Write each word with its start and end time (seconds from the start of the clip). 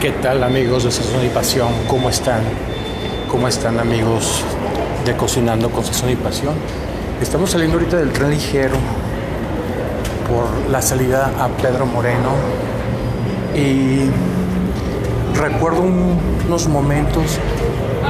¿Qué 0.00 0.12
tal 0.12 0.42
amigos 0.42 0.84
de 0.84 0.90
Sazón 0.90 1.26
y 1.26 1.28
Pasión? 1.28 1.68
¿Cómo 1.86 2.08
están? 2.08 2.40
¿Cómo 3.30 3.46
están 3.48 3.78
amigos 3.78 4.42
de 5.04 5.14
Cocinando 5.14 5.68
con 5.68 5.84
Sazón 5.84 6.08
y 6.08 6.16
Pasión? 6.16 6.54
Estamos 7.20 7.50
saliendo 7.50 7.76
ahorita 7.76 7.98
del 7.98 8.10
tren 8.10 8.30
ligero 8.30 8.76
por 10.26 10.70
la 10.70 10.80
salida 10.80 11.30
a 11.38 11.48
Pedro 11.48 11.84
Moreno 11.84 12.30
y 13.54 14.08
recuerdo 15.38 15.82
unos 15.82 16.66
momentos 16.66 17.38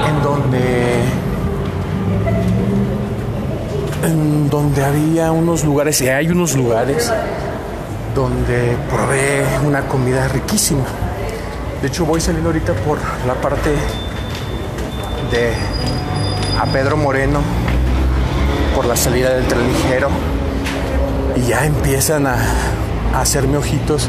en 0.09 0.23
donde 0.23 1.03
en 4.05 4.49
donde 4.49 4.85
había 4.85 5.33
unos 5.33 5.65
lugares 5.65 6.01
y 6.03 6.09
hay 6.09 6.29
unos 6.29 6.55
lugares 6.55 7.13
donde 8.15 8.77
probé 8.89 9.45
una 9.67 9.89
comida 9.89 10.29
riquísima 10.29 10.85
de 11.81 11.89
hecho, 11.89 12.05
voy 12.05 12.21
saliendo 12.21 12.51
ahorita 12.51 12.75
por 12.75 12.99
la 13.27 13.35
parte 13.41 13.71
de 15.31 15.53
a 16.61 16.67
Pedro 16.67 16.99
Moreno, 16.99 17.41
por 18.77 18.85
la 18.85 18.97
salida 18.97 19.31
del 19.31 19.47
tren 19.47 19.67
ligero, 19.67 20.11
y 21.37 21.49
ya 21.49 21.65
empiezan 21.65 22.27
a, 22.27 22.37
hacerme 23.15 23.57
ojitos 23.57 24.09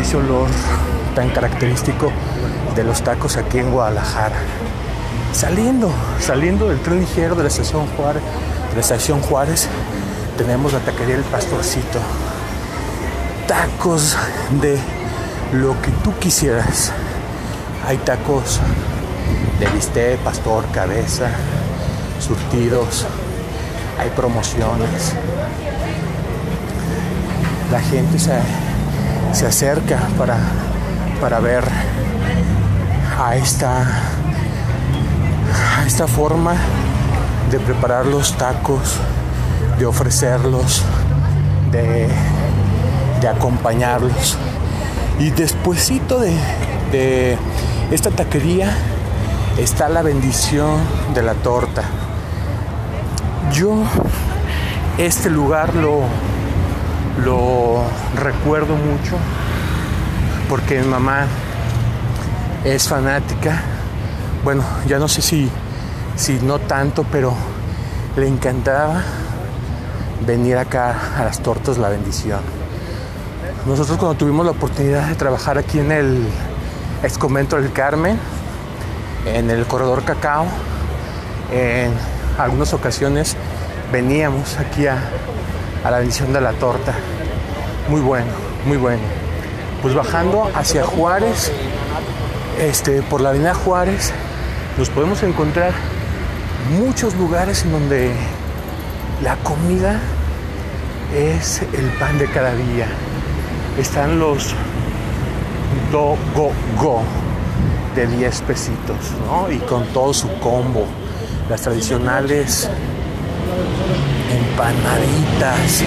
ese 0.00 0.16
olor 0.16 0.48
tan 1.14 1.28
característico 1.30 2.10
de 2.74 2.84
los 2.84 3.02
tacos 3.02 3.36
aquí 3.36 3.58
en 3.58 3.70
Guadalajara. 3.70 4.36
Saliendo, 5.32 5.90
saliendo 6.20 6.68
del 6.68 6.80
tren 6.80 7.00
ligero 7.00 7.34
de 7.34 7.42
la 7.42 7.48
estación 7.48 7.86
Juárez, 7.96 8.22
de 8.70 8.74
la 8.74 8.80
estación 8.80 9.20
Juárez, 9.20 9.68
tenemos 10.38 10.72
la 10.72 10.80
taquería 10.80 11.16
El 11.16 11.22
Pastorcito. 11.24 12.00
Tacos 13.46 14.16
de 14.60 14.78
lo 15.52 15.80
que 15.80 15.90
tú 16.02 16.12
quisieras. 16.18 16.92
Hay 17.86 17.96
tacos 17.98 18.60
de 19.58 19.66
bistec, 19.66 20.18
pastor, 20.18 20.64
cabeza, 20.72 21.28
surtidos, 22.20 23.06
hay 23.98 24.10
promociones. 24.10 25.14
La 27.72 27.80
gente 27.80 28.18
se, 28.18 28.32
se 29.32 29.46
acerca 29.46 29.98
para, 30.16 30.38
para 31.20 31.40
ver 31.40 31.64
a 33.18 33.36
esta, 33.36 33.82
a 35.78 35.86
esta 35.86 36.06
forma 36.06 36.54
de 37.50 37.58
preparar 37.58 38.06
los 38.06 38.36
tacos, 38.36 38.96
de 39.78 39.86
ofrecerlos, 39.86 40.82
de, 41.72 42.08
de 43.20 43.28
acompañarlos. 43.28 44.36
Y 45.18 45.30
despuesito 45.30 46.20
de, 46.20 47.36
esta 47.90 48.10
taquería 48.10 48.70
está 49.58 49.88
la 49.88 50.02
bendición 50.02 50.78
de 51.12 51.22
la 51.22 51.34
torta. 51.34 51.82
Yo 53.52 53.82
este 54.96 55.28
lugar 55.28 55.74
lo, 55.74 56.02
lo 57.24 57.82
recuerdo 58.14 58.76
mucho 58.76 59.16
porque 60.48 60.80
mi 60.80 60.86
mamá 60.86 61.26
es 62.64 62.88
fanática. 62.88 63.60
Bueno, 64.44 64.62
ya 64.86 64.98
no 64.98 65.08
sé 65.08 65.20
si, 65.20 65.50
si 66.14 66.34
no 66.34 66.60
tanto, 66.60 67.04
pero 67.10 67.34
le 68.16 68.28
encantaba 68.28 69.02
venir 70.24 70.56
acá 70.58 70.94
a 71.16 71.24
las 71.24 71.40
tortas 71.40 71.76
La 71.78 71.88
Bendición. 71.88 72.57
Nosotros 73.66 73.98
cuando 73.98 74.16
tuvimos 74.16 74.46
la 74.46 74.52
oportunidad 74.52 75.08
de 75.08 75.14
trabajar 75.14 75.58
aquí 75.58 75.78
en 75.78 75.92
el 75.92 76.26
ex 77.02 77.18
convento 77.18 77.60
del 77.60 77.72
Carmen, 77.72 78.18
en 79.26 79.50
el 79.50 79.66
corredor 79.66 80.04
cacao, 80.04 80.46
en 81.52 81.92
algunas 82.38 82.72
ocasiones 82.72 83.36
veníamos 83.92 84.58
aquí 84.58 84.86
a, 84.86 84.98
la 85.84 85.98
bendición 85.98 86.32
de 86.32 86.40
la 86.40 86.52
torta. 86.52 86.94
Muy 87.88 88.00
bueno, 88.00 88.30
muy 88.64 88.76
bueno. 88.76 89.02
Pues 89.82 89.94
bajando 89.94 90.50
hacia 90.54 90.84
Juárez, 90.84 91.52
este, 92.60 93.02
por 93.02 93.20
la 93.20 93.30
avenida 93.30 93.54
Juárez, 93.54 94.12
nos 94.78 94.88
podemos 94.88 95.22
encontrar 95.24 95.72
muchos 96.78 97.14
lugares 97.16 97.64
en 97.64 97.72
donde 97.72 98.12
la 99.22 99.36
comida 99.36 100.00
es 101.14 101.62
el 101.72 101.86
pan 101.98 102.18
de 102.18 102.26
cada 102.26 102.54
día 102.54 102.86
están 103.78 104.18
los 104.18 104.54
do 105.92 106.16
go 106.34 106.50
go 106.80 107.02
de 107.94 108.06
10 108.06 108.42
pesitos, 108.42 108.96
¿no? 109.26 109.50
Y 109.50 109.58
con 109.58 109.84
todo 109.86 110.12
su 110.12 110.28
combo, 110.40 110.84
las 111.48 111.62
tradicionales 111.62 112.68
empanaditas, 114.30 115.84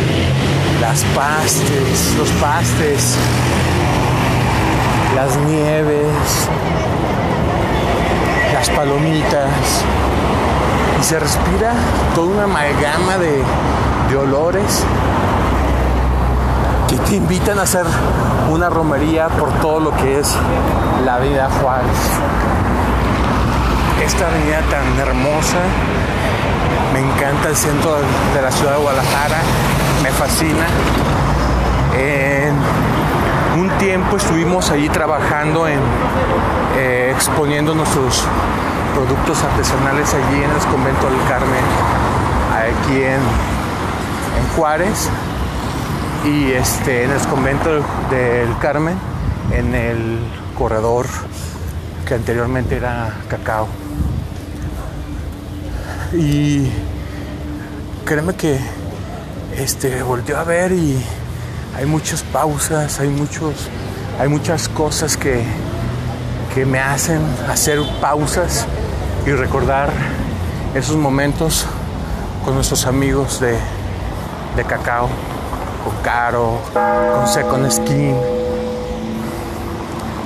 las 0.82 1.04
pastes, 1.16 2.16
los 2.18 2.30
pastes, 2.42 3.16
las 5.16 5.38
nieves, 5.48 6.08
las 8.54 8.70
palomitas. 8.70 9.52
Y 11.00 11.04
se 11.04 11.20
respira 11.20 11.74
toda 12.16 12.28
una 12.28 12.44
amalgama 12.44 13.18
de, 13.18 13.44
de 14.10 14.18
olores 14.18 14.86
que 16.92 16.98
te 16.98 17.16
invitan 17.16 17.58
a 17.58 17.62
hacer 17.62 17.86
una 18.52 18.70
romería 18.70 19.30
por 19.30 19.50
todo 19.62 19.80
lo 19.80 19.96
que 19.96 20.20
es 20.20 20.36
la 21.06 21.20
vida 21.20 21.50
Juárez. 21.62 21.88
Esta 24.06 24.28
avenida 24.28 24.60
tan 24.70 25.00
hermosa, 25.00 25.58
me 26.94 27.00
encanta 27.00 27.48
el 27.48 27.56
centro 27.56 27.96
de 28.36 28.42
la 28.42 28.52
ciudad 28.52 28.74
de 28.74 28.82
Guadalajara, 28.82 29.38
me 30.04 30.10
fascina. 30.10 30.66
En 31.98 32.56
un 33.62 33.70
tiempo 33.78 34.18
estuvimos 34.18 34.70
allí 34.70 34.90
trabajando 34.90 35.70
en 35.70 35.80
eh, 36.76 37.14
exponiendo 37.16 37.74
nuestros 37.74 38.26
productos 38.94 39.42
artesanales 39.44 40.14
allí 40.14 40.44
en 40.44 40.52
el 40.52 40.58
convento 40.70 41.10
del 41.10 41.20
Carmen, 41.30 41.64
aquí 42.52 43.02
en, 43.02 43.22
en 43.22 44.56
Juárez 44.58 45.10
y 46.24 46.52
este, 46.52 47.04
en 47.04 47.12
el 47.12 47.20
convento 47.22 47.84
del 48.10 48.58
Carmen, 48.60 48.96
en 49.52 49.74
el 49.74 50.20
corredor 50.58 51.08
que 52.06 52.14
anteriormente 52.14 52.76
era 52.76 53.14
cacao. 53.28 53.68
Y 56.14 56.70
créeme 58.06 58.36
que 58.36 58.60
este, 59.58 60.04
volteó 60.04 60.38
a 60.38 60.44
ver 60.44 60.72
y 60.74 61.04
hay 61.76 61.86
muchas 61.86 62.22
pausas, 62.22 63.00
hay, 63.00 63.10
muchos, 63.10 63.70
hay 64.20 64.28
muchas 64.28 64.70
cosas 64.70 65.18
que, 65.18 65.44
que 66.54 66.66
me 66.66 66.80
hacen 66.80 67.22
hacer 67.50 67.80
pausas 68.00 68.68
y 69.26 69.32
recordar 69.32 69.90
esos 70.76 70.98
momentos 70.98 71.66
con 72.46 72.54
nuestros 72.56 72.86
amigos 72.86 73.40
de, 73.40 73.58
de 74.56 74.64
cacao 74.66 75.10
con 75.84 75.96
Caro, 76.04 76.60
con 76.74 77.28
Second 77.28 77.72
Skin. 77.72 78.16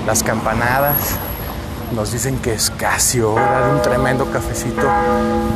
Las 0.05 0.23
campanadas 0.23 1.17
nos 1.93 2.11
dicen 2.11 2.37
que 2.39 2.53
es 2.53 2.69
casi 2.71 3.21
hora 3.21 3.67
de 3.67 3.71
un 3.73 3.81
tremendo 3.81 4.25
cafecito 4.31 4.87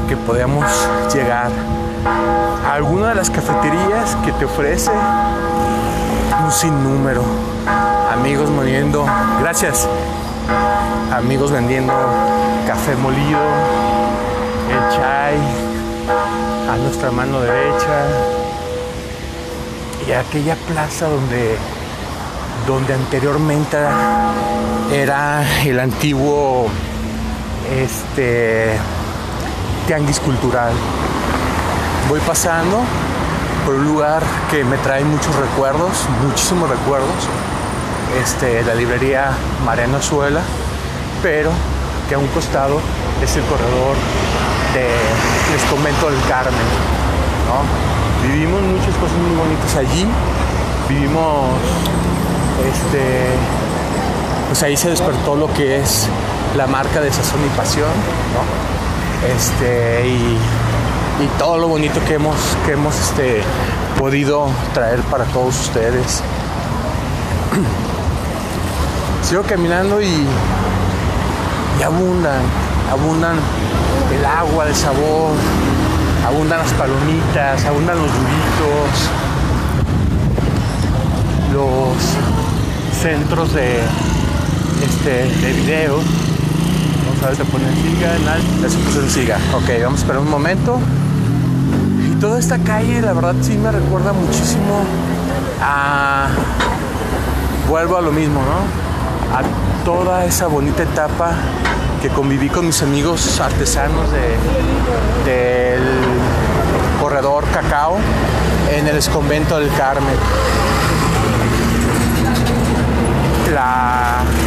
que 0.08 0.16
podemos 0.16 0.66
llegar 1.14 1.52
a 2.66 2.74
alguna 2.74 3.10
de 3.10 3.16
las 3.16 3.30
cafeterías 3.30 4.16
que 4.26 4.32
te 4.34 4.46
ofrece 4.46 4.92
un 6.44 6.52
sinnúmero. 6.52 7.24
Amigos 8.12 8.50
moliendo, 8.50 9.06
gracias. 9.42 9.88
Amigos 11.14 11.52
vendiendo 11.52 11.94
café 12.68 12.96
molido, 12.96 13.40
el 14.70 14.96
chai 14.96 15.38
a 16.70 16.78
nuestra 16.78 17.12
mano 17.12 17.40
derecha, 17.42 18.06
aquella 20.14 20.56
plaza 20.56 21.08
donde, 21.08 21.58
donde 22.66 22.94
anteriormente 22.94 23.78
era 24.92 25.44
el 25.64 25.80
antiguo 25.80 26.68
este, 27.72 28.74
tianguis 29.88 30.20
cultural. 30.20 30.74
Voy 32.08 32.20
pasando 32.22 32.80
por 33.66 33.76
un 33.76 33.86
lugar 33.86 34.24
que 34.50 34.64
me 34.64 34.78
trae 34.78 35.04
muchos 35.04 35.36
recuerdos, 35.36 35.92
muchísimos 36.24 36.70
recuerdos, 36.70 37.28
este, 38.20 38.64
la 38.64 38.74
librería 38.74 39.32
Mariano 39.66 39.98
Azuela, 39.98 40.42
pero 41.22 41.52
que 42.08 42.16
a 42.16 42.18
un 42.18 42.28
costado 42.28 42.80
es 43.24 43.36
el 43.36 43.44
corredor 43.44 43.96
del 44.74 45.70
convento 45.70 46.10
del 46.10 46.22
Carmen. 46.28 46.56
Vivimos 48.32 48.62
muchas 48.62 48.96
cosas 48.96 49.18
muy 49.18 49.36
bonitas 49.38 49.76
allí. 49.76 50.06
Vivimos 50.88 51.46
este 52.72 53.34
pues 54.50 54.64
ahí 54.64 54.76
se 54.76 54.90
despertó 54.90 55.36
lo 55.36 55.52
que 55.54 55.80
es 55.80 56.08
la 56.58 56.68
marca 56.68 57.02
de 57.02 57.12
Sazón 57.12 57.40
y 57.46 57.50
Pasión, 57.58 57.90
¿no? 58.34 58.42
Este, 59.28 60.08
y, 60.08 60.38
y 61.24 61.28
todo 61.38 61.58
lo 61.60 61.68
bonito 61.68 62.00
que 62.08 62.16
hemos, 62.16 62.36
que 62.66 62.72
hemos 62.72 63.00
este, 63.00 63.44
podido 64.00 64.50
traer 64.74 65.02
para 65.02 65.26
todos 65.26 65.60
ustedes. 65.60 66.24
Sigo 69.24 69.44
caminando 69.44 70.02
y, 70.02 70.26
y 71.80 71.84
abundan, 71.84 72.42
abundan 72.92 73.36
el 74.18 74.26
agua 74.26 74.66
de 74.66 74.74
sabor, 74.74 75.34
abundan 76.30 76.60
las 76.60 76.72
palomitas, 76.74 77.66
abundan 77.66 77.98
los 77.98 78.08
duritos, 78.08 79.10
los 81.54 83.02
centros 83.02 83.54
de, 83.54 83.80
este, 84.86 85.28
de 85.42 85.54
video. 85.54 85.96
Vamos 85.96 87.24
a 87.24 87.28
ver, 87.28 87.36
se 87.36 87.46
pone 87.46 87.66
siga, 87.82 88.16
ya 88.62 88.70
se 88.70 88.78
puso 88.78 89.02
en 89.02 89.10
siga. 89.10 89.38
Ok, 89.56 89.70
vamos 89.84 90.00
a 90.00 90.04
esperar 90.04 90.22
un 90.22 90.30
momento. 90.30 90.80
Y 92.12 92.20
toda 92.20 92.38
esta 92.38 92.60
calle, 92.60 93.02
la 93.02 93.14
verdad, 93.14 93.34
sí 93.42 93.58
me 93.58 93.72
recuerda 93.72 94.14
muchísimo 94.14 94.84
a. 95.62 96.28
Vuelvo 97.68 97.98
a 97.98 98.02
lo 98.02 98.12
mismo, 98.12 98.42
¿no? 98.42 99.36
A 99.36 99.42
toda 99.84 100.26
esa 100.26 100.46
bonita 100.48 100.84
etapa 100.84 101.34
que 102.02 102.10
conviví 102.10 102.50
con 102.50 102.68
mis 102.68 102.82
amigos 102.82 103.40
artesanos 103.40 104.10
de, 104.12 105.30
del 105.30 105.99
Cacao 107.20 107.98
en 108.72 108.88
el 108.88 109.04
convento 109.10 109.60
del 109.60 109.70
Carmen. 109.76 110.16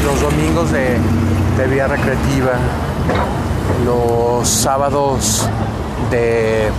los 0.05 0.21
domingos 0.23 0.73
de, 0.73 0.99
vía 1.69 1.87
recreativa, 1.87 2.53
los 3.85 4.49
sábados 4.49 5.47
de, 6.11 6.71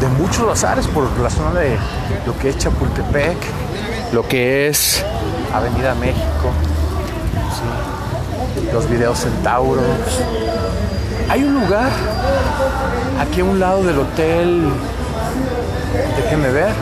de 0.00 0.08
muchos 0.18 0.46
bazares 0.46 0.86
por 0.86 1.10
la 1.18 1.30
zona 1.30 1.58
de 1.58 1.76
lo 2.24 2.38
que 2.38 2.50
es 2.50 2.58
Chapultepec, 2.58 3.38
lo 4.12 4.28
que 4.28 4.68
es 4.68 5.04
Avenida 5.52 5.96
México, 5.96 6.52
los 8.72 8.88
videos 8.88 9.18
centauros. 9.18 9.82
Hay 11.30 11.44
un 11.44 11.54
lugar 11.54 11.90
aquí 13.20 13.40
a 13.40 13.44
un 13.44 13.60
lado 13.60 13.84
del 13.84 14.00
hotel, 14.00 14.68
déjenme 16.16 16.50
ver, 16.50 16.72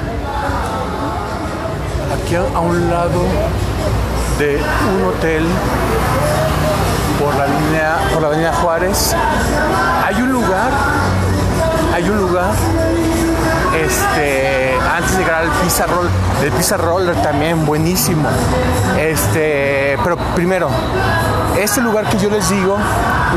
aquí 2.14 2.34
a 2.34 2.58
un 2.58 2.88
lado 2.88 3.20
de 4.38 4.58
un 4.90 5.04
hotel 5.04 5.44
por 7.18 7.34
la 7.34 7.46
línea, 7.46 7.98
por 8.10 8.22
la 8.22 8.28
avenida 8.28 8.54
Juárez. 8.54 9.14
Hay 10.06 10.14
un 10.14 10.32
lugar, 10.32 10.70
hay 11.94 12.08
un 12.08 12.16
lugar, 12.16 12.54
este, 13.76 14.78
antes 14.96 15.12
de 15.12 15.18
llegar 15.24 15.42
al 15.42 15.50
pizza 15.62 15.86
roll, 15.86 16.08
el 16.42 16.52
pizza 16.52 16.78
roller 16.78 17.20
también 17.22 17.66
buenísimo. 17.66 18.26
Este, 18.98 19.98
pero 20.02 20.16
primero, 20.34 20.70
este 21.58 21.81
lugar 21.81 22.08
que 22.08 22.19
yo 22.19 22.31
les 22.31 22.49
digo, 22.49 22.76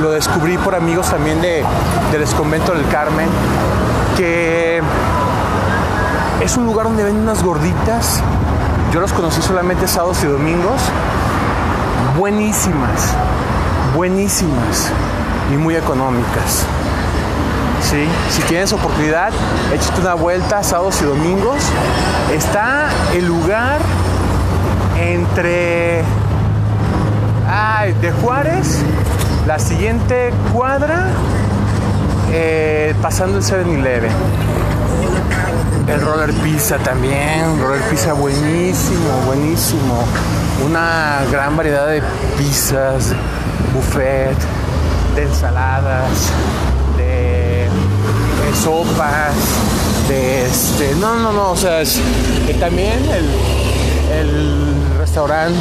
lo 0.01 0.11
descubrí 0.11 0.57
por 0.57 0.75
amigos 0.75 1.09
también 1.09 1.41
de, 1.41 1.63
del 2.11 2.25
convento 2.35 2.73
del 2.73 2.87
Carmen, 2.87 3.27
que 4.15 4.81
es 6.41 6.57
un 6.57 6.65
lugar 6.65 6.85
donde 6.85 7.03
venden 7.03 7.23
unas 7.23 7.43
gorditas 7.43 8.21
yo 8.91 8.99
los 8.99 9.13
conocí 9.13 9.41
solamente 9.41 9.87
sábados 9.87 10.21
y 10.25 10.27
domingos. 10.27 10.81
Buenísimas, 12.17 13.13
buenísimas 13.95 14.91
y 15.49 15.55
muy 15.55 15.77
económicas. 15.77 16.65
¿Sí? 17.89 18.05
Si 18.29 18.41
tienes 18.43 18.73
oportunidad, 18.73 19.31
échate 19.73 20.01
una 20.01 20.15
vuelta 20.15 20.61
sábados 20.61 21.01
y 21.01 21.05
domingos. 21.05 21.63
Está 22.33 22.89
el 23.13 23.27
lugar 23.27 23.79
entre 24.99 26.03
de 27.51 28.11
Juárez, 28.13 28.81
la 29.45 29.59
siguiente 29.59 30.31
cuadra, 30.53 31.07
eh, 32.31 32.95
pasando 33.01 33.39
el 33.39 33.43
7-Eleven. 33.43 34.11
El 35.85 35.99
roller 35.99 36.33
pizza 36.35 36.77
también, 36.77 37.61
roller 37.61 37.81
pizza 37.89 38.13
buenísimo, 38.13 39.09
buenísimo. 39.25 40.01
Una 40.65 41.23
gran 41.29 41.57
variedad 41.57 41.87
de 41.87 42.01
pizzas, 42.37 43.11
buffet, 43.73 44.37
de 45.15 45.23
ensaladas, 45.23 46.31
de, 46.95 47.67
sopas, 48.63 49.35
de 50.07 50.45
este. 50.45 50.95
No, 50.95 51.15
no, 51.15 51.33
no, 51.33 51.51
o 51.51 51.57
sea, 51.57 51.81
es, 51.81 51.99
también 52.61 52.97
el, 53.09 53.29
el 54.19 54.97
restaurante 54.97 55.59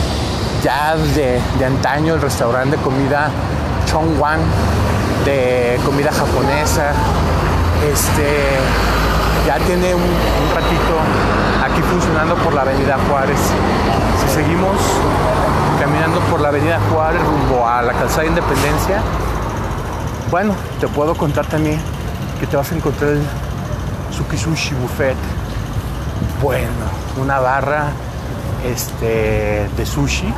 ya 0.63 0.97
de, 0.97 1.41
de, 1.59 1.65
antaño, 1.65 2.15
el 2.15 2.21
restaurante 2.21 2.77
de 2.77 2.83
comida 2.83 3.31
Chongwan, 3.87 4.41
de 5.25 5.79
comida 5.85 6.13
japonesa. 6.13 6.93
Este 7.91 8.59
ya 9.47 9.59
tiene 9.59 9.95
un, 9.95 10.03
ratito 10.55 10.95
aquí 11.65 11.81
funcionando 11.83 12.35
por 12.37 12.53
la 12.53 12.63
Avenida 12.63 12.97
Juárez. 13.09 13.39
Si 14.21 14.35
seguimos 14.35 14.77
caminando 15.81 16.21
por 16.31 16.41
la 16.41 16.49
Avenida 16.49 16.79
Juárez 16.91 17.23
rumbo 17.23 17.67
a 17.67 17.83
la 17.83 17.93
calzada 17.93 18.23
de 18.23 18.29
Independencia, 18.29 19.03
bueno, 20.31 20.55
te 20.79 20.89
puedo 20.89 21.15
contar 21.15 21.47
también 21.47 21.81
que 22.39 22.47
te 22.47 22.57
vas 22.57 22.71
a 22.71 22.75
encontrar 22.75 23.13
el 23.13 23.23
Suki 24.17 24.37
Sushi 24.37 24.75
Buffet. 24.75 25.17
Bueno, 26.43 26.69
una 27.21 27.41
barra 27.41 27.93
este, 28.65 29.69
de 29.77 29.87
sushi. 29.87 30.33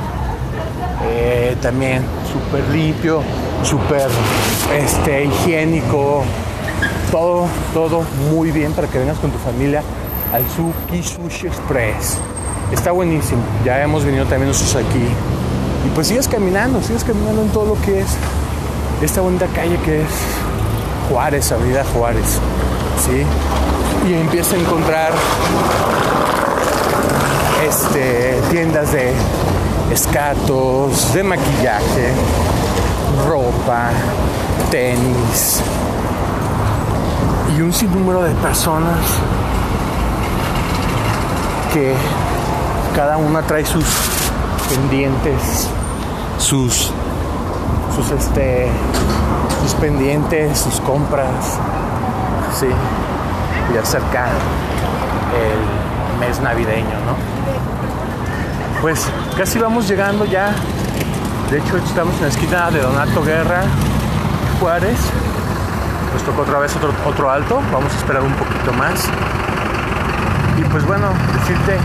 Eh, 1.04 1.56
también 1.60 2.04
súper 2.32 2.68
limpio, 2.68 3.22
súper 3.62 4.08
este, 4.72 5.24
higiénico, 5.24 6.22
todo, 7.10 7.46
todo 7.74 8.04
muy 8.30 8.50
bien 8.50 8.72
para 8.72 8.88
que 8.88 8.98
vengas 8.98 9.18
con 9.18 9.30
tu 9.30 9.38
familia 9.38 9.82
al 10.32 10.42
Suki 10.48 11.02
Sushi 11.02 11.46
Express. 11.48 12.18
Está 12.72 12.92
buenísimo. 12.92 13.42
Ya 13.64 13.82
hemos 13.82 14.04
venido 14.04 14.24
también 14.24 14.48
nosotros 14.48 14.76
aquí. 14.76 15.04
Y 15.86 15.90
pues 15.94 16.06
sigues 16.06 16.28
caminando, 16.28 16.80
sigues 16.80 17.04
caminando 17.04 17.42
en 17.42 17.48
todo 17.48 17.74
lo 17.74 17.82
que 17.82 18.00
es 18.00 18.16
esta 19.02 19.20
bonita 19.20 19.46
calle 19.48 19.76
que 19.84 20.02
es 20.02 20.08
Juárez, 21.10 21.52
Avenida 21.52 21.84
Juárez. 21.92 22.38
¿Sí? 23.04 23.24
Y 24.08 24.14
empiezas 24.14 24.54
a 24.54 24.56
encontrar 24.56 25.12
este, 27.66 28.40
tiendas 28.50 28.92
de 28.92 29.12
escatos, 29.92 31.12
de 31.14 31.22
maquillaje, 31.22 32.12
ropa, 33.28 33.90
tenis, 34.70 35.60
y 37.56 37.60
un 37.60 37.72
sinnúmero 37.72 38.22
de 38.22 38.34
personas 38.36 38.98
que 41.72 41.94
cada 42.94 43.16
una 43.16 43.42
trae 43.42 43.64
sus 43.64 43.84
pendientes, 44.68 45.68
sus 46.38 46.90
sus 47.94 48.10
este 48.10 48.68
sus 49.62 49.74
pendientes, 49.74 50.58
sus 50.58 50.80
compras. 50.80 51.58
Sí. 52.58 52.66
Y 53.72 53.78
acerca 53.78 54.28
el 55.34 56.20
mes 56.20 56.40
navideño, 56.40 56.96
¿no? 57.06 57.41
Pues 58.82 59.06
casi 59.38 59.58
vamos 59.58 59.88
llegando 59.88 60.26
ya. 60.26 60.54
De 61.50 61.58
hecho, 61.58 61.78
estamos 61.78 62.14
en 62.16 62.22
la 62.22 62.28
esquina 62.28 62.70
de 62.70 62.80
Donato 62.80 63.22
Guerra 63.22 63.62
Juárez 64.60 64.98
nos 66.12 66.22
tocó 66.24 66.42
otra 66.42 66.58
vez 66.58 66.74
otro, 66.76 66.92
otro 67.06 67.30
alto, 67.30 67.60
vamos 67.72 67.92
a 67.92 67.96
esperar 67.96 68.22
un 68.22 68.34
poquito 68.34 68.72
más. 68.74 69.08
Y 70.58 70.62
pues 70.64 70.86
bueno, 70.86 71.08
decirte 71.40 71.78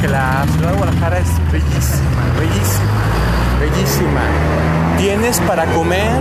que 0.00 0.08
la 0.08 0.44
ciudad 0.52 0.72
de 0.72 0.76
Guadalajara 0.76 1.18
es 1.18 1.28
bellísima, 1.50 2.22
bellísima, 2.38 2.90
bellísima. 3.60 4.20
Tienes 4.98 5.40
para 5.40 5.64
comer, 5.66 6.20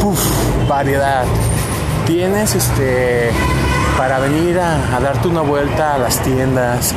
puff, 0.00 0.20
variedad. 0.68 1.24
Tienes 2.06 2.54
este 2.54 3.30
para 3.98 4.20
venir 4.20 4.56
a, 4.60 5.00
darte 5.00 5.26
una 5.26 5.40
vuelta 5.40 5.96
a 5.96 5.98
las 5.98 6.22
tiendas. 6.22 6.94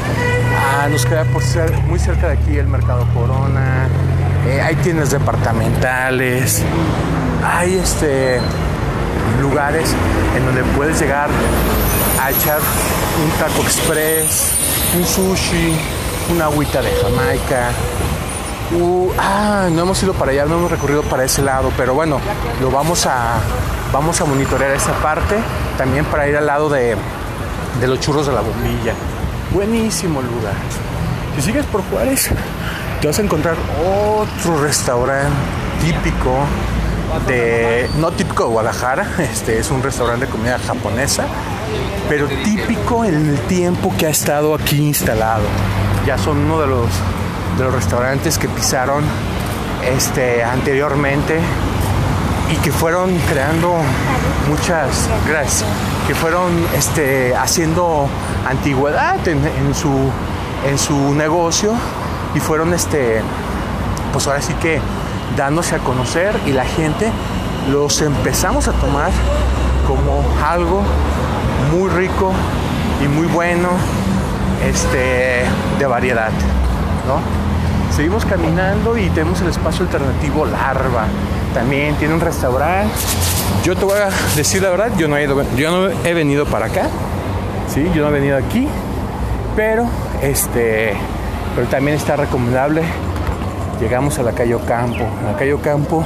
Ah, 0.55 0.87
nos 0.87 1.03
queda 1.03 1.25
por 1.25 1.41
ser 1.41 1.71
muy 1.87 1.97
cerca 1.97 2.27
de 2.27 2.33
aquí 2.33 2.57
el 2.57 2.67
Mercado 2.67 3.07
Corona. 3.15 3.87
Eh, 4.45 4.61
hay 4.61 4.75
tiendas 4.75 5.09
departamentales. 5.09 6.63
Hay 7.43 7.73
este 7.73 8.39
lugares 9.41 9.95
en 10.37 10.45
donde 10.45 10.63
puedes 10.75 11.01
llegar 11.01 11.29
a 12.21 12.29
echar 12.29 12.59
un 12.59 13.31
taco 13.39 13.63
express, 13.63 14.53
un 14.95 15.03
sushi, 15.03 15.75
una 16.31 16.45
agüita 16.45 16.83
de 16.83 16.91
Jamaica, 17.01 17.71
Uh, 18.73 19.11
ah, 19.17 19.67
no 19.71 19.81
hemos 19.81 20.01
ido 20.01 20.13
para 20.13 20.31
allá, 20.31 20.45
no 20.45 20.57
hemos 20.57 20.71
recorrido 20.71 21.03
para 21.03 21.25
ese 21.25 21.41
lado, 21.41 21.71
pero 21.75 21.93
bueno, 21.93 22.19
lo 22.61 22.71
vamos 22.71 23.05
a, 23.05 23.39
vamos 23.91 24.21
a 24.21 24.25
monitorear 24.25 24.71
esa 24.71 24.93
parte 25.01 25.35
también 25.77 26.05
para 26.05 26.27
ir 26.29 26.37
al 26.37 26.45
lado 26.45 26.69
de, 26.69 26.95
de 27.81 27.87
los 27.87 27.99
churros 27.99 28.27
de 28.27 28.33
la 28.33 28.41
bombilla. 28.41 28.93
Buenísimo 29.51 30.21
lugar. 30.21 30.53
Si 31.35 31.41
sigues 31.41 31.65
por 31.65 31.81
Juárez, 31.89 32.29
te 33.01 33.07
vas 33.07 33.19
a 33.19 33.21
encontrar 33.21 33.55
otro 33.83 34.61
restaurante 34.61 35.35
típico 35.81 36.45
de, 37.27 37.89
no 37.97 38.11
típico 38.11 38.43
de 38.43 38.49
Guadalajara, 38.51 39.05
este 39.19 39.59
es 39.59 39.69
un 39.71 39.83
restaurante 39.83 40.25
de 40.27 40.31
comida 40.31 40.59
japonesa, 40.59 41.25
pero 42.07 42.27
típico 42.27 43.03
en 43.03 43.29
el 43.29 43.39
tiempo 43.41 43.93
que 43.97 44.07
ha 44.07 44.09
estado 44.09 44.55
aquí 44.55 44.77
instalado. 44.77 45.43
Ya 46.05 46.17
son 46.17 46.37
uno 46.37 46.59
de 46.61 46.67
los, 46.67 46.87
de 47.57 47.63
los 47.63 47.73
restaurantes 47.73 48.37
que 48.37 48.47
pisaron 48.47 49.03
este, 49.83 50.43
anteriormente 50.43 51.39
y 52.51 52.55
que 52.57 52.71
fueron 52.71 53.17
creando 53.29 53.75
muchas, 54.49 55.07
gracias, 55.27 55.63
que 56.07 56.15
fueron 56.15 56.51
este, 56.75 57.35
haciendo 57.35 58.07
antigüedad 58.47 59.25
en, 59.27 59.73
su, 59.73 60.11
en 60.67 60.77
su 60.77 61.15
negocio 61.15 61.73
y 62.35 62.39
fueron, 62.39 62.73
este, 62.73 63.21
pues 64.11 64.27
ahora 64.27 64.41
sí 64.41 64.53
que 64.55 64.79
dándose 65.37 65.75
a 65.75 65.79
conocer 65.79 66.37
y 66.45 66.51
la 66.51 66.65
gente 66.65 67.09
los 67.71 68.01
empezamos 68.01 68.67
a 68.67 68.73
tomar 68.73 69.11
como 69.87 70.23
algo 70.45 70.83
muy 71.71 71.89
rico 71.89 72.33
y 73.03 73.07
muy 73.07 73.27
bueno 73.27 73.69
este, 74.65 75.43
de 75.79 75.85
variedad. 75.85 76.31
Seguimos 77.95 78.25
caminando 78.25 78.97
y 78.97 79.09
tenemos 79.09 79.41
el 79.41 79.49
espacio 79.49 79.85
alternativo 79.85 80.45
Larva. 80.45 81.05
También 81.53 81.95
tiene 81.95 82.13
un 82.13 82.21
restaurante. 82.21 82.93
Yo 83.63 83.75
te 83.75 83.85
voy 83.85 83.97
a 83.97 84.09
decir 84.35 84.61
la 84.61 84.69
verdad, 84.69 84.91
yo 84.97 85.07
no 85.07 85.17
he, 85.17 85.27
yo 85.57 85.71
no 85.71 85.89
he 86.05 86.13
venido 86.13 86.45
para 86.45 86.67
acá. 86.67 86.87
¿sí? 87.73 87.89
Yo 87.93 88.03
no 88.03 88.09
he 88.09 88.19
venido 88.19 88.37
aquí. 88.37 88.67
Pero, 89.55 89.85
este, 90.21 90.93
pero 91.55 91.67
también 91.67 91.97
está 91.97 92.15
recomendable 92.15 92.83
llegamos 93.81 94.19
a 94.19 94.23
la 94.23 94.31
calle 94.31 94.53
Ocampo. 94.55 95.03
En 95.19 95.25
la 95.25 95.35
calle 95.35 95.53
Ocampo 95.53 96.05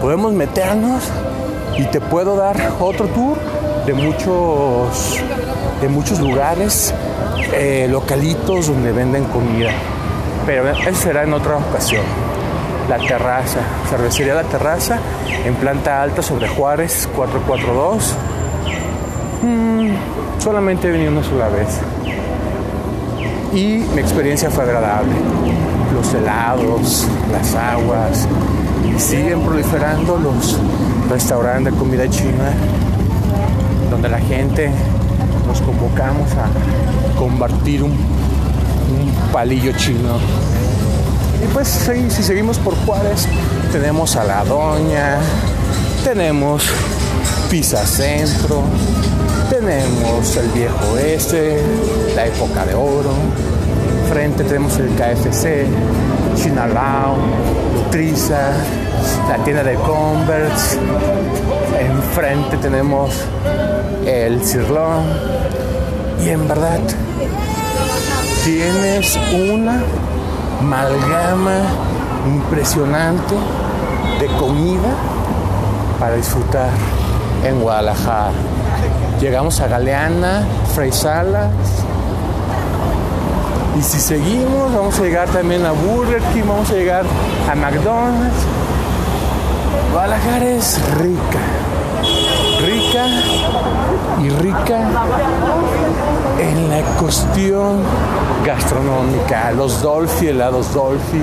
podemos 0.00 0.32
meternos 0.34 1.10
y 1.76 1.84
te 1.86 2.00
puedo 2.00 2.36
dar 2.36 2.56
otro 2.78 3.06
tour 3.06 3.38
de 3.86 3.94
muchos, 3.94 5.18
de 5.80 5.88
muchos 5.88 6.20
lugares 6.20 6.94
eh, 7.54 7.88
localitos 7.90 8.68
donde 8.68 8.92
venden 8.92 9.24
comida. 9.24 9.72
Pero 10.46 10.70
eso 10.70 10.94
será 10.94 11.22
en 11.22 11.32
otra 11.32 11.56
ocasión. 11.56 12.04
La 12.88 12.98
terraza, 12.98 13.60
cervecería 13.88 14.34
La 14.34 14.44
Terraza, 14.44 14.98
en 15.44 15.54
planta 15.54 16.02
alta 16.02 16.22
sobre 16.22 16.48
Juárez 16.48 17.08
442. 17.16 18.14
Mm, 19.42 20.40
solamente 20.40 20.88
he 20.88 20.90
venido 20.90 21.12
una 21.12 21.22
sola 21.22 21.48
vez. 21.48 21.80
Y 23.54 23.84
mi 23.94 24.00
experiencia 24.00 24.50
fue 24.50 24.64
agradable 24.64 25.14
los 25.94 26.12
helados, 26.12 27.06
las 27.30 27.54
aguas, 27.54 28.26
siguen 28.98 29.40
proliferando 29.40 30.18
los 30.18 30.58
restaurantes 31.08 31.72
de 31.72 31.78
comida 31.78 32.08
china, 32.08 32.52
donde 33.90 34.08
la 34.08 34.18
gente 34.18 34.70
nos 35.46 35.60
convocamos 35.62 36.30
a 36.32 37.18
compartir 37.18 37.82
un, 37.84 37.96
palillo 39.32 39.72
chino. 39.76 40.18
Y 41.42 41.46
pues 41.52 41.68
si 41.68 42.22
seguimos 42.22 42.58
por 42.58 42.74
Juárez, 42.84 43.26
tenemos 43.72 44.16
a 44.16 44.24
la 44.24 44.44
Doña, 44.44 45.18
tenemos 46.02 46.62
Pizza 47.50 47.86
Centro, 47.86 48.62
tenemos 49.50 50.36
el 50.36 50.48
viejo 50.48 50.98
este, 50.98 51.60
la 52.16 52.26
época 52.26 52.64
de 52.64 52.74
oro, 52.74 53.12
Enfrente 54.04 54.44
tenemos 54.44 54.78
el 54.78 54.90
KFC, 54.90 55.66
Chinalao, 56.36 57.16
Nutriza, 57.74 58.52
la 59.28 59.42
tienda 59.44 59.64
de 59.64 59.74
Converse. 59.76 60.78
Enfrente 61.80 62.56
tenemos 62.58 63.14
el 64.06 64.44
Cirlón. 64.44 65.04
Y 66.24 66.28
en 66.28 66.46
verdad, 66.46 66.80
tienes 68.44 69.18
una 69.32 69.80
amalgama 70.60 71.60
impresionante 72.26 73.34
de 74.20 74.26
comida 74.38 74.94
para 75.98 76.16
disfrutar 76.16 76.68
en 77.42 77.62
Guadalajara. 77.62 78.32
Llegamos 79.18 79.60
a 79.60 79.68
Galeana, 79.68 80.46
Salas. 80.90 81.52
Y 83.78 83.82
si 83.82 83.98
seguimos, 83.98 84.74
vamos 84.74 84.98
a 84.98 85.02
llegar 85.02 85.28
también 85.30 85.64
a 85.64 85.72
Burger 85.72 86.20
King, 86.34 86.42
vamos 86.46 86.70
a 86.70 86.74
llegar 86.74 87.04
a 87.50 87.54
McDonald's. 87.54 88.44
Guadalajara 89.90 90.44
es 90.44 90.78
rica, 90.98 91.40
rica 92.60 93.06
y 94.22 94.28
rica 94.28 94.80
en 96.38 96.68
la 96.68 96.82
cuestión 96.98 97.78
gastronómica. 98.44 99.52
Los 99.52 99.82
Dolphy, 99.82 100.28
helados 100.28 100.72
Dolphy. 100.74 101.22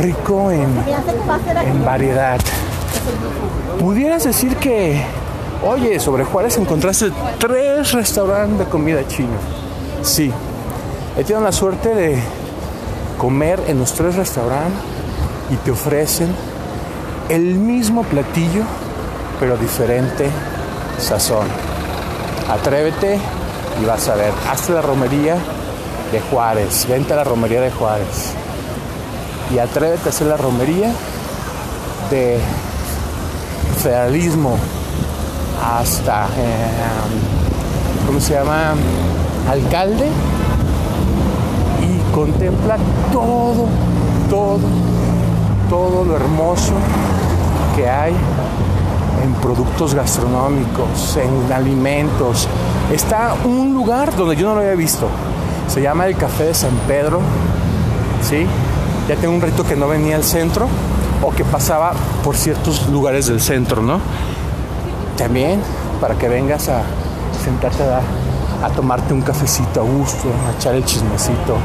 Rico 0.00 0.50
en, 0.50 0.68
en 1.66 1.84
variedad. 1.84 2.40
Pudieras 3.78 4.24
decir 4.24 4.56
que, 4.56 5.02
oye, 5.64 6.00
sobre 6.00 6.24
Juárez 6.24 6.56
encontraste 6.56 7.10
tres 7.38 7.92
restaurantes 7.92 8.60
de 8.60 8.64
comida 8.66 9.06
china 9.08 9.36
Sí, 10.02 10.32
he 11.16 11.24
tenido 11.24 11.40
la 11.42 11.52
suerte 11.52 11.94
de 11.94 12.18
comer 13.18 13.60
en 13.68 13.78
los 13.78 13.92
tres 13.92 14.16
restaurantes 14.16 14.80
y 15.50 15.56
te 15.56 15.70
ofrecen 15.70 16.34
el 17.28 17.54
mismo 17.54 18.02
platillo, 18.02 18.62
pero 19.38 19.56
diferente 19.56 20.28
sazón. 20.98 21.46
Atrévete 22.50 23.18
y 23.80 23.84
vas 23.84 24.08
a 24.08 24.14
ver. 24.14 24.32
Hazte 24.50 24.72
la 24.72 24.82
romería 24.82 25.36
de 26.12 26.20
Juárez, 26.20 26.86
vente 26.88 27.12
a 27.12 27.16
la 27.16 27.24
romería 27.24 27.60
de 27.60 27.70
Juárez. 27.70 28.32
Y 29.54 29.58
atrévete 29.58 30.06
a 30.06 30.08
hacer 30.08 30.26
la 30.26 30.36
romería 30.36 30.92
de 32.10 32.38
federalismo 33.82 34.56
hasta, 35.62 36.26
eh, 36.36 38.06
¿cómo 38.06 38.20
se 38.20 38.34
llama? 38.34 38.74
alcalde 39.50 40.08
y 41.82 42.14
contempla 42.14 42.76
todo, 43.12 43.66
todo, 44.30 44.60
todo 45.68 46.04
lo 46.04 46.16
hermoso 46.16 46.74
que 47.74 47.88
hay 47.88 48.14
en 49.22 49.32
productos 49.34 49.94
gastronómicos, 49.94 51.16
en 51.16 51.52
alimentos. 51.52 52.48
Está 52.92 53.34
un 53.44 53.72
lugar 53.72 54.14
donde 54.16 54.36
yo 54.36 54.48
no 54.48 54.54
lo 54.54 54.60
había 54.60 54.74
visto. 54.74 55.08
Se 55.68 55.80
llama 55.80 56.06
el 56.06 56.16
Café 56.16 56.44
de 56.44 56.54
San 56.54 56.74
Pedro. 56.88 57.20
¿Sí? 58.28 58.46
Ya 59.08 59.16
tengo 59.16 59.34
un 59.34 59.40
rito 59.40 59.64
que 59.64 59.76
no 59.76 59.88
venía 59.88 60.16
al 60.16 60.24
centro 60.24 60.68
o 61.22 61.30
que 61.30 61.44
pasaba 61.44 61.92
por 62.24 62.36
ciertos 62.36 62.88
lugares 62.88 63.26
del 63.26 63.40
centro, 63.40 63.82
¿no? 63.82 64.00
También 65.16 65.60
para 66.00 66.14
que 66.16 66.28
vengas 66.28 66.68
a 66.68 66.82
sentarte 67.44 67.82
a 67.82 68.68
tomarte 68.70 69.12
un 69.12 69.22
cafecito 69.22 69.80
a 69.80 69.84
gusto, 69.84 70.28
a 70.48 70.56
echar 70.56 70.74
el 70.74 70.84
chismecito, 70.84 71.56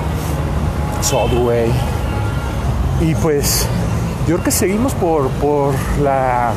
Subway. 1.02 1.72
Y 3.02 3.14
pues 3.16 3.68
yo 4.28 4.36
creo 4.36 4.44
que 4.44 4.52
seguimos 4.52 4.94
por, 4.94 5.30
por 5.30 5.74
la, 6.02 6.54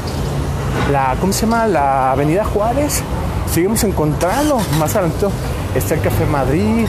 la, 0.91 1.17
¿cómo 1.21 1.33
se 1.33 1.43
llama? 1.43 1.67
La 1.67 2.13
Avenida 2.13 2.45
Juárez. 2.45 3.03
Seguimos 3.53 3.83
encontrando. 3.85 4.59
Más 4.79 4.95
adelante 4.97 5.27
está 5.75 5.95
el 5.95 6.01
Café 6.01 6.27
Madrid. 6.27 6.87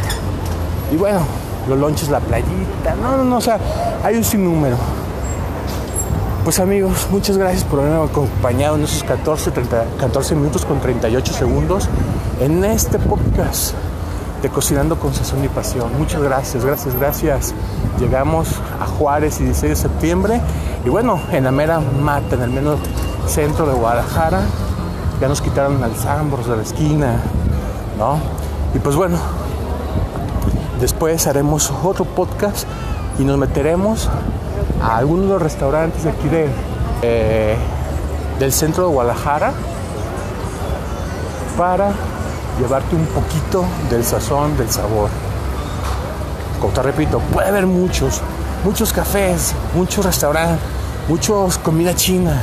Y 0.92 0.98
bueno, 0.98 1.22
los 1.68 1.78
lonches, 1.78 2.10
la 2.10 2.20
playita. 2.20 2.96
No, 3.02 3.18
no, 3.18 3.24
no, 3.24 3.38
o 3.38 3.42
sea, 3.42 3.60
hay 4.04 4.16
un 4.16 4.24
sinnúmero. 4.24 4.78
Pues 6.44 6.60
amigos, 6.60 7.08
muchas 7.12 7.38
gracias 7.38 7.64
por 7.64 7.80
haberme 7.80 8.04
acompañado 8.04 8.76
en 8.76 8.84
esos 8.84 9.04
14, 9.04 9.52
14 10.00 10.36
minutos 10.36 10.66
con 10.66 10.80
38 10.80 11.34
segundos 11.34 11.88
en 12.40 12.64
este 12.66 12.98
podcast 12.98 13.76
de 14.42 14.50
Cocinando 14.50 14.98
con 14.98 15.14
Sazón 15.14 15.46
y 15.46 15.50
Pasión. 15.50 15.92
Muchas 16.00 16.24
gracias, 16.24 16.66
gracias, 16.66 16.96
gracias. 16.96 17.54
Llegamos 18.00 18.48
a 18.82 18.88
Juárez 18.88 19.40
y 19.40 19.44
16 19.44 19.70
de 19.70 19.76
septiembre 19.76 20.42
y 20.84 20.90
bueno, 20.90 21.22
en 21.32 21.44
la 21.44 21.52
mera 21.52 21.80
mata, 21.80 22.36
en 22.36 22.42
el 22.42 22.50
menos 22.50 22.80
centro 23.28 23.66
de 23.66 23.74
Guadalajara, 23.74 24.42
ya 25.20 25.28
nos 25.28 25.42
quitaron 25.42 25.84
alzambros 25.84 26.48
de 26.48 26.56
la 26.56 26.64
esquina, 26.64 27.22
¿no? 27.98 28.18
Y 28.74 28.80
pues 28.80 28.96
bueno, 28.96 29.18
después 30.80 31.28
haremos 31.28 31.72
otro 31.84 32.06
podcast 32.06 32.68
y 33.20 33.24
nos 33.24 33.38
meteremos 33.38 34.10
a 34.82 34.98
algunos 34.98 35.26
de 35.26 35.34
los 35.34 35.42
restaurantes 35.42 36.04
de 36.04 36.10
aquí 36.10 36.28
de, 36.28 36.48
eh, 37.02 37.56
del 38.40 38.52
centro 38.52 38.88
de 38.88 38.94
Guadalajara 38.94 39.54
para 41.58 41.92
llevarte 42.60 42.96
un 42.96 43.06
poquito 43.06 43.64
del 43.90 44.04
sazón, 44.04 44.58
del 44.58 44.70
sabor. 44.70 45.10
Como 46.60 46.74
te 46.74 46.82
repito, 46.82 47.20
puede 47.20 47.50
haber 47.50 47.68
muchos, 47.68 48.22
muchos 48.64 48.94
cafés, 48.94 49.54
muchos 49.76 50.06
restaurantes, 50.06 50.60
muchos 51.08 51.58
comida 51.58 51.96
china, 51.96 52.42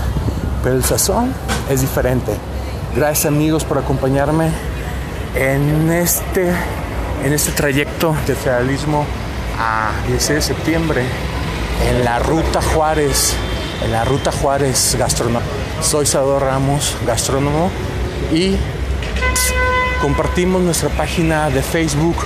pero 0.62 0.76
el 0.76 0.84
sazón 0.84 1.32
es 1.68 1.80
diferente. 1.80 2.32
Gracias 2.94 3.26
amigos 3.26 3.64
por 3.64 3.78
acompañarme 3.78 4.50
en 5.34 5.90
este, 5.90 6.52
en 7.24 7.32
este 7.32 7.52
trayecto 7.52 8.14
de 8.26 8.34
federalismo 8.34 9.04
a 9.58 9.90
16 10.08 10.36
de 10.36 10.42
septiembre 10.42 11.02
en 11.88 12.04
la 12.04 12.18
Ruta 12.18 12.60
Juárez, 12.60 13.34
en 13.84 13.92
la 13.92 14.04
Ruta 14.04 14.32
Juárez 14.32 14.96
Gastronómica. 14.98 15.44
Soy 15.82 16.06
Salvador 16.06 16.42
Ramos, 16.42 16.96
gastrónomo, 17.06 17.70
y 18.32 18.56
compartimos 20.00 20.62
nuestra 20.62 20.88
página 20.90 21.50
de 21.50 21.62
Facebook 21.62 22.16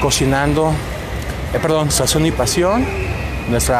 Cocinando, 0.00 0.72
eh, 1.52 1.58
perdón, 1.60 1.92
Sazón 1.92 2.26
y 2.26 2.32
Pasión, 2.32 2.84
nuestro 3.48 3.74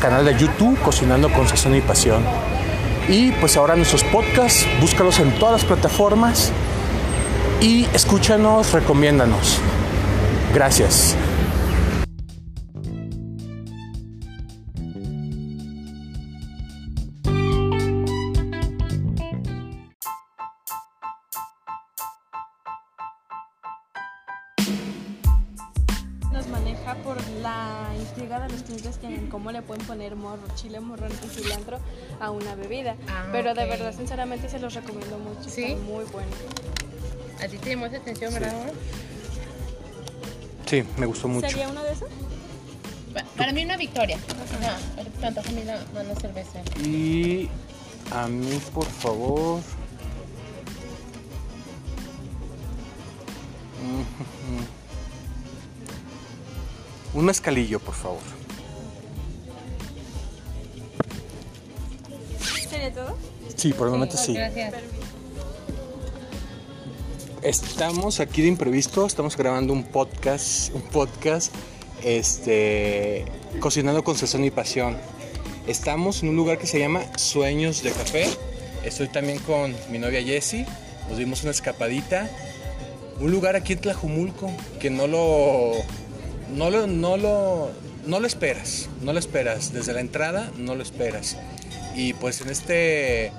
canal 0.00 0.24
de 0.24 0.36
YouTube 0.36 0.78
Cocinando 0.80 1.30
con 1.32 1.48
Sazón 1.48 1.74
y 1.74 1.80
Pasión. 1.80 2.22
Y 3.08 3.32
pues 3.32 3.56
ahora 3.56 3.76
nuestros 3.76 4.04
podcasts, 4.04 4.66
búscalos 4.80 5.18
en 5.18 5.32
todas 5.38 5.62
las 5.62 5.64
plataformas 5.64 6.52
y 7.60 7.86
escúchanos, 7.92 8.72
recomiéndanos. 8.72 9.58
Gracias. 10.54 11.16
Morro, 30.20 30.42
chile 30.54 30.80
morrón 30.80 31.10
y 31.24 31.28
cilantro 31.28 31.78
a 32.20 32.30
una 32.30 32.54
bebida. 32.54 32.96
Ah, 33.08 33.26
Pero 33.32 33.54
de 33.54 33.64
ok. 33.64 33.68
verdad, 33.70 33.94
sinceramente, 33.96 34.48
se 34.48 34.58
los 34.58 34.74
recomiendo 34.74 35.18
mucho. 35.18 35.48
¿Sí? 35.50 35.64
Está 35.64 35.82
muy 35.82 36.04
bueno. 36.04 36.30
¿A 37.42 37.48
ti 37.48 37.58
te 37.58 37.70
llamó 37.70 37.86
esa 37.86 37.96
atención, 37.96 38.32
verdad? 38.34 38.54
amor? 38.54 38.72
Sí, 40.66 40.84
me 40.98 41.06
gustó 41.06 41.26
mucho. 41.28 41.48
¿Sería 41.48 41.68
uno 41.68 41.82
de 41.82 41.92
esos? 41.92 42.08
Pa- 43.14 43.24
Para 43.36 43.52
mí 43.52 43.64
una 43.64 43.76
victoria. 43.76 44.18
Ajá. 44.28 44.78
Ahorita 44.98 45.18
me 45.20 45.26
antoja 45.26 45.48
a 45.48 45.52
mí 45.52 45.64
la, 45.64 46.02
la 46.04 46.14
cerveza. 46.16 46.60
Y 46.84 47.48
a 48.12 48.28
mí, 48.28 48.60
por 48.72 48.86
favor. 48.86 49.60
Un 57.14 57.24
mezcalillo, 57.24 57.80
por 57.80 57.94
favor. 57.94 58.20
Sí, 63.60 63.74
por 63.74 63.88
el 63.88 63.92
momento 63.92 64.16
sí. 64.16 64.32
Gracias. 64.32 64.72
Estamos 67.42 68.18
aquí 68.18 68.40
de 68.40 68.48
imprevisto, 68.48 69.04
estamos 69.04 69.36
grabando 69.36 69.74
un 69.74 69.84
podcast, 69.84 70.74
un 70.74 70.80
podcast, 70.80 71.52
este, 72.02 73.26
cocinando 73.60 74.02
con 74.02 74.16
sazón 74.16 74.46
y 74.46 74.50
pasión. 74.50 74.96
Estamos 75.66 76.22
en 76.22 76.30
un 76.30 76.36
lugar 76.36 76.56
que 76.56 76.66
se 76.66 76.78
llama 76.78 77.02
Sueños 77.18 77.82
de 77.82 77.90
Café. 77.90 78.28
Estoy 78.82 79.08
también 79.08 79.38
con 79.40 79.76
mi 79.90 79.98
novia 79.98 80.22
Jessie. 80.22 80.64
Nos 81.10 81.18
dimos 81.18 81.42
una 81.42 81.50
escapadita. 81.50 82.30
Un 83.20 83.30
lugar 83.30 83.56
aquí 83.56 83.74
en 83.74 83.80
Tlajumulco 83.80 84.50
que 84.80 84.88
no 84.88 85.06
lo, 85.06 85.72
no 86.56 86.70
lo, 86.70 86.86
no 86.86 87.18
lo, 87.18 87.72
no 88.06 88.20
lo 88.20 88.26
esperas, 88.26 88.88
no 89.02 89.12
lo 89.12 89.18
esperas. 89.18 89.74
Desde 89.74 89.92
la 89.92 90.00
entrada 90.00 90.50
no 90.56 90.74
lo 90.74 90.82
esperas. 90.82 91.36
Y 91.94 92.14
pues 92.14 92.40
en 92.40 92.48
este 92.48 93.32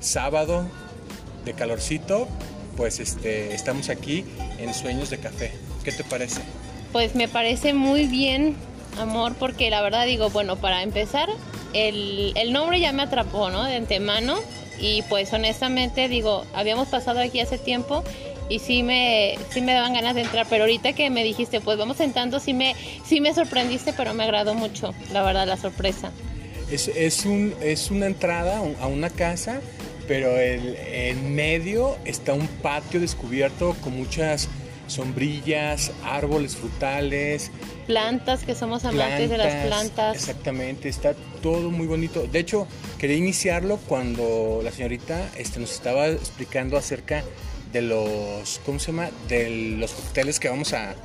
sábado 0.00 0.66
de 1.44 1.54
calorcito, 1.54 2.28
pues 2.76 3.00
este, 3.00 3.54
estamos 3.54 3.88
aquí 3.88 4.24
en 4.58 4.74
Sueños 4.74 5.10
de 5.10 5.18
Café. 5.18 5.52
¿Qué 5.84 5.92
te 5.92 6.04
parece? 6.04 6.40
Pues 6.92 7.14
me 7.14 7.28
parece 7.28 7.74
muy 7.74 8.06
bien, 8.06 8.56
amor, 8.98 9.34
porque 9.34 9.70
la 9.70 9.82
verdad 9.82 10.06
digo, 10.06 10.30
bueno, 10.30 10.56
para 10.56 10.82
empezar, 10.82 11.28
el, 11.72 12.32
el 12.36 12.52
nombre 12.52 12.80
ya 12.80 12.92
me 12.92 13.02
atrapó, 13.02 13.50
¿no? 13.50 13.64
De 13.64 13.76
antemano. 13.76 14.36
Y 14.80 15.02
pues 15.02 15.32
honestamente 15.32 16.08
digo, 16.08 16.44
habíamos 16.54 16.86
pasado 16.86 17.20
aquí 17.20 17.40
hace 17.40 17.58
tiempo 17.58 18.04
y 18.48 18.60
sí 18.60 18.82
me, 18.84 19.36
sí 19.50 19.60
me 19.60 19.72
daban 19.72 19.92
ganas 19.92 20.14
de 20.14 20.22
entrar, 20.22 20.46
pero 20.48 20.64
ahorita 20.64 20.92
que 20.92 21.10
me 21.10 21.24
dijiste, 21.24 21.60
pues 21.60 21.76
vamos 21.76 21.96
sentando, 21.96 22.38
sí 22.38 22.54
me, 22.54 22.76
sí 23.04 23.20
me 23.20 23.34
sorprendiste, 23.34 23.92
pero 23.92 24.14
me 24.14 24.24
agradó 24.24 24.54
mucho, 24.54 24.94
la 25.12 25.22
verdad, 25.22 25.46
la 25.48 25.56
sorpresa. 25.56 26.12
Es, 26.70 26.88
es, 26.88 27.24
un, 27.24 27.54
es 27.60 27.90
una 27.90 28.06
entrada 28.06 28.58
a 28.80 28.86
una 28.86 29.10
casa, 29.10 29.60
pero 30.08 30.36
el, 30.38 30.76
en 30.76 31.34
medio 31.34 31.96
está 32.04 32.32
un 32.32 32.48
patio 32.48 32.98
descubierto 32.98 33.76
con 33.82 33.96
muchas 33.96 34.48
sombrillas, 34.88 35.92
árboles 36.02 36.56
frutales, 36.56 37.52
Plantas, 37.88 38.44
que 38.44 38.54
somos 38.54 38.84
amantes 38.84 39.30
de 39.30 39.38
las 39.38 39.66
plantas. 39.66 40.14
Exactamente, 40.14 40.90
está 40.90 41.14
todo 41.40 41.70
muy 41.70 41.86
bonito. 41.86 42.26
De 42.26 42.38
hecho, 42.38 42.68
quería 42.98 43.16
iniciarlo 43.16 43.78
cuando 43.88 44.60
la 44.62 44.70
señorita 44.70 45.30
este, 45.38 45.58
nos 45.58 45.72
estaba 45.72 46.06
explicando 46.08 46.76
acerca 46.76 47.24
de 47.72 47.80
los, 47.80 48.60
¿cómo 48.66 48.78
se 48.78 48.88
llama? 48.88 49.08
De 49.26 49.48
los 49.78 49.92
cócteles 49.92 50.38
que 50.38 50.50
vamos 50.50 50.74
a, 50.74 50.96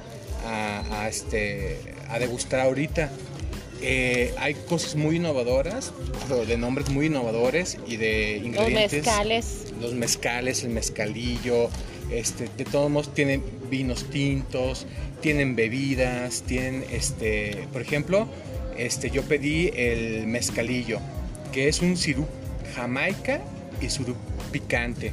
a, 0.46 1.04
a, 1.04 1.08
este, 1.08 1.80
a 2.10 2.20
degustar 2.20 2.60
ahorita. 2.60 3.10
Eh, 3.86 4.34
hay 4.38 4.54
cosas 4.54 4.96
muy 4.96 5.18
innovadoras, 5.18 5.92
de 6.48 6.58
nombres 6.58 6.90
muy 6.90 7.08
innovadores 7.08 7.78
y 7.86 7.98
de 7.98 8.38
Los 8.38 8.48
ingredientes. 8.48 8.94
mezcales. 9.06 9.74
Los 9.82 9.94
mezcales, 9.94 10.64
el 10.64 10.70
mezcalillo, 10.70 11.70
este, 12.10 12.50
de 12.58 12.64
todos 12.64 12.90
modos 12.90 13.14
tienen 13.14 13.44
vinos 13.70 14.10
tintos, 14.10 14.86
tienen 15.22 15.58
bebidas, 15.58 16.44
tienen, 16.44 16.86
este, 16.92 17.68
por 17.74 17.82
ejemplo, 17.82 18.28
este, 18.78 19.10
yo 19.10 19.22
pedí 19.24 19.70
el 19.76 20.28
mezcalillo, 20.28 21.00
que 21.52 21.68
es 21.68 21.82
un 21.82 21.98
sirup 21.98 22.28
jamaica 22.76 23.42
y 23.82 23.90
sirup 23.90 24.16
picante. 24.52 25.12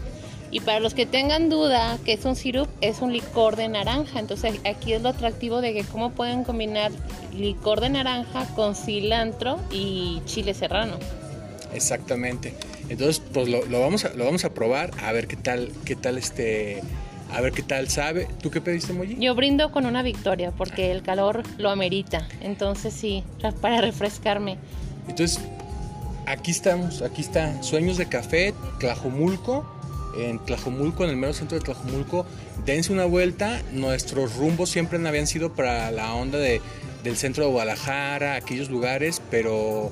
Y 0.51 0.61
para 0.61 0.81
los 0.81 0.95
que 0.95 1.07
tengan 1.07 1.49
duda 1.49 1.99
que 2.05 2.13
es 2.13 2.25
un 2.25 2.35
sirup, 2.35 2.69
es 2.81 3.01
un 3.01 3.13
licor 3.13 3.57
de 3.57 3.69
naranja. 3.69 4.19
Entonces 4.19 4.61
aquí 4.65 4.93
es 4.93 5.03
lo 5.03 5.11
atractivo 5.11 5.61
de 5.61 5.73
que 5.73 5.85
cómo 5.85 6.11
pueden 6.11 6.45
combinar 6.45 6.91
licor 7.37 7.81
de 7.81 7.91
naranja 7.91 8.47
con 8.57 8.75
cilantro 8.75 9.61
y 9.71 10.21
chile 10.25 10.55
serrano. 10.55 10.97
Exactamente. 11.73 12.55
Entonces, 12.89 13.23
pues 13.33 13.49
lo, 13.49 13.65
lo 13.67 13.81
vamos 13.81 14.05
a, 14.05 14.13
lo 14.15 14.25
vamos 14.25 14.45
a 14.45 14.53
probar 14.53 14.91
a 15.03 15.13
ver 15.13 15.29
qué 15.29 15.37
tal, 15.37 15.71
qué 15.85 15.95
tal 15.95 16.19
este, 16.19 16.83
a 17.33 17.41
ver 17.41 17.53
qué 17.53 17.63
tal 17.63 17.89
sabe. 17.89 18.27
¿Tú 18.43 18.51
qué 18.51 18.61
pediste, 18.61 18.93
Moji? 18.93 19.17
Yo 19.19 19.35
brindo 19.35 19.71
con 19.71 19.87
una 19.87 20.03
victoria 20.03 20.51
porque 20.51 20.91
el 20.91 21.03
calor 21.03 21.43
lo 21.59 21.71
amerita. 21.71 22.27
Entonces 22.41 22.93
sí, 22.93 23.23
para 23.61 23.81
refrescarme. 23.81 24.59
Entonces, 25.09 25.41
aquí 26.27 26.51
estamos, 26.51 27.03
aquí 27.03 27.23
está 27.23 27.63
Sueños 27.63 27.97
de 27.97 28.07
Café, 28.07 28.55
Tlajomulco, 28.79 29.65
en 30.17 30.39
Tlajomulco, 30.39 31.05
en 31.05 31.11
el 31.11 31.17
mero 31.17 31.33
centro 31.33 31.59
de 31.59 31.65
Tlajomulco. 31.65 32.27
Dense 32.67 32.93
una 32.93 33.05
vuelta, 33.05 33.63
nuestros 33.73 34.37
rumbos 34.37 34.71
siempre 34.71 34.99
habían 35.07 35.27
sido 35.27 35.53
para 35.53 35.91
la 35.91 36.15
onda 36.15 36.39
de, 36.39 36.61
del 37.03 37.17
centro 37.17 37.45
de 37.45 37.51
Guadalajara, 37.51 38.35
aquellos 38.35 38.71
lugares, 38.71 39.23
pero 39.31 39.91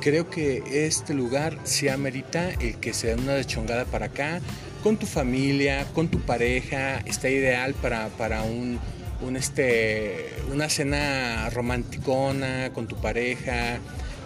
creo 0.00 0.30
que 0.30 0.86
este 0.86 1.14
lugar 1.14 1.58
sí 1.64 1.88
amerita 1.88 2.50
el 2.60 2.76
que 2.76 2.94
se 2.94 3.08
den 3.08 3.20
una 3.20 3.34
deschongada 3.34 3.84
para 3.84 4.06
acá, 4.06 4.40
con 4.82 4.96
tu 4.96 5.06
familia, 5.06 5.86
con 5.94 6.08
tu 6.08 6.20
pareja, 6.20 6.98
está 7.06 7.28
ideal 7.28 7.74
para, 7.74 8.08
para 8.10 8.42
un, 8.42 8.78
este, 9.36 10.30
una 10.52 10.68
cena 10.68 11.50
romanticona 11.50 12.70
con 12.72 12.86
tu 12.86 12.96
pareja, 12.96 13.80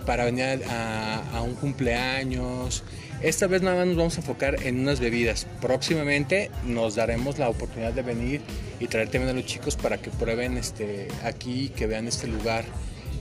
para 0.05 0.25
venir 0.25 0.63
a, 0.69 1.41
un 1.43 1.55
cumpleaños. 1.55 2.83
Esta 3.23 3.47
vez 3.47 3.61
nada 3.61 3.77
más 3.77 3.87
nos 3.87 3.97
vamos 3.97 4.17
a 4.17 4.21
enfocar 4.21 4.67
en 4.67 4.81
unas 4.81 4.99
bebidas. 4.99 5.47
Próximamente 5.61 6.51
nos 6.65 6.95
daremos 6.95 7.39
la 7.39 7.51
oportunidad 7.51 7.93
de 7.93 8.01
venir 8.01 8.41
y 8.79 8.87
traer 8.87 9.11
también 9.11 9.31
a 9.31 9.35
los 9.35 9.45
chicos 9.45 9.77
para 9.77 9.99
que 9.99 10.11
prueben 10.11 10.57
este, 10.57 11.09
aquí, 11.23 11.69
que 11.69 11.87
vean 11.87 12.09
este 12.09 12.29
lugar. 12.29 12.65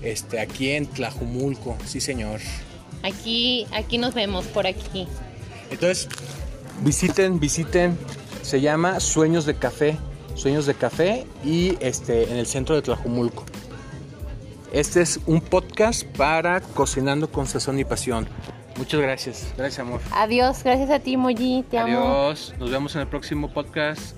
Este, 0.01 0.39
aquí 0.39 0.71
en 0.71 0.87
Tlajumulco, 0.87 1.77
sí 1.85 1.99
señor. 1.99 2.39
Aquí, 3.03 3.67
aquí 3.73 3.97
nos 3.97 4.13
vemos, 4.13 4.45
por 4.47 4.67
aquí. 4.67 5.05
Entonces, 5.69 6.07
visiten, 6.81 7.41
visiten. 7.41 7.97
Se 8.41 8.61
llama 8.61 9.01
Sueños 9.01 9.45
de 9.45 9.55
Café. 9.55 9.97
Sueños 10.35 10.65
de 10.65 10.75
Café 10.75 11.25
y 11.43 11.75
este, 11.81 12.31
en 12.31 12.37
el 12.37 12.45
centro 12.45 12.73
de 12.75 12.81
Tlajumulco. 12.81 13.43
Este 14.71 15.01
es 15.01 15.19
un 15.25 15.41
podcast 15.41 16.05
para 16.05 16.61
Cocinando 16.61 17.29
con 17.29 17.47
Sazón 17.47 17.79
y 17.79 17.83
Pasión. 17.83 18.29
Muchas 18.79 19.01
gracias. 19.01 19.53
Gracias, 19.57 19.79
amor. 19.79 19.99
Adiós, 20.11 20.63
gracias 20.63 20.89
a 20.89 20.99
ti, 20.99 21.17
Moji. 21.17 21.65
Te 21.69 21.77
amo. 21.77 21.97
Adiós. 21.99 22.53
Nos 22.59 22.71
vemos 22.71 22.95
en 22.95 23.01
el 23.01 23.07
próximo 23.07 23.51
podcast. 23.53 24.15